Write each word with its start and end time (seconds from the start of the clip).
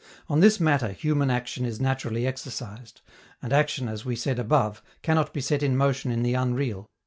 On 0.27 0.39
this 0.39 0.59
matter 0.59 0.93
human 0.93 1.29
action 1.29 1.63
is 1.63 1.79
naturally 1.79 2.25
exercised; 2.25 3.01
and 3.39 3.53
action, 3.53 3.87
as 3.87 4.03
we 4.03 4.15
said 4.15 4.39
above, 4.39 4.81
cannot 5.03 5.31
be 5.31 5.41
set 5.41 5.61
in 5.61 5.77
motion 5.77 6.09
in 6.09 6.23
the 6.23 6.33
unreal. 6.33 6.89